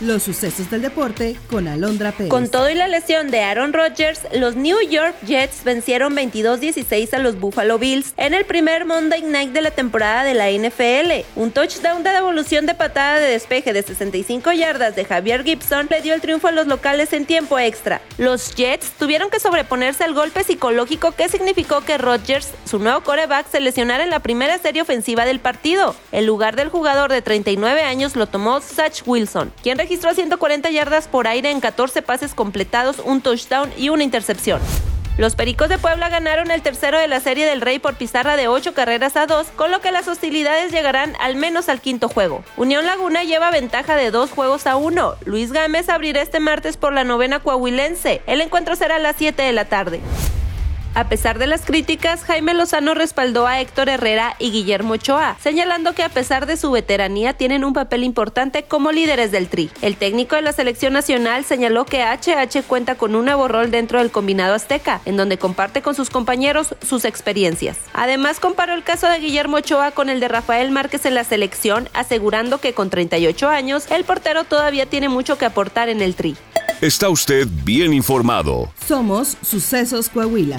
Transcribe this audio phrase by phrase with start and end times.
[0.00, 2.28] Los sucesos del deporte con Alondra Pérez.
[2.28, 7.18] Con todo y la lesión de Aaron Rodgers, los New York Jets vencieron 22-16 a
[7.18, 11.24] los Buffalo Bills en el primer Monday Night de la temporada de la NFL.
[11.40, 16.02] Un touchdown de devolución de patada de despeje de 65 yardas de Javier Gibson le
[16.02, 18.02] dio el triunfo a los locales en tiempo extra.
[18.18, 23.50] Los Jets tuvieron que sobreponerse al golpe psicológico que significó que Rodgers, su nuevo coreback,
[23.50, 25.96] se lesionara en la primera serie ofensiva del partido.
[26.12, 31.06] El lugar del jugador de 39 años lo tomó Zach Wilson, quien registró 140 yardas
[31.06, 34.60] por aire en 14 pases completados, un touchdown y una intercepción.
[35.16, 38.48] Los Pericos de Puebla ganaron el tercero de la Serie del Rey por pizarra de
[38.48, 42.42] 8 carreras a 2, con lo que las hostilidades llegarán al menos al quinto juego.
[42.56, 45.14] Unión Laguna lleva ventaja de dos juegos a uno.
[45.24, 48.22] Luis Gámez abrirá este martes por la novena coahuilense.
[48.26, 50.00] El encuentro será a las 7 de la tarde.
[50.96, 55.92] A pesar de las críticas, Jaime Lozano respaldó a Héctor Herrera y Guillermo Ochoa, señalando
[55.92, 59.68] que a pesar de su veteranía tienen un papel importante como líderes del Tri.
[59.82, 63.98] El técnico de la selección nacional señaló que HH cuenta con un nuevo rol dentro
[63.98, 67.76] del combinado azteca, en donde comparte con sus compañeros sus experiencias.
[67.92, 71.90] Además, comparó el caso de Guillermo Ochoa con el de Rafael Márquez en la selección,
[71.92, 76.36] asegurando que con 38 años el portero todavía tiene mucho que aportar en el Tri.
[76.80, 78.72] Está usted bien informado.
[78.86, 80.58] Somos Sucesos Coahuila.